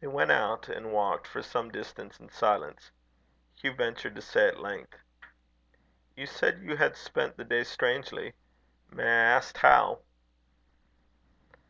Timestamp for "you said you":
6.16-6.78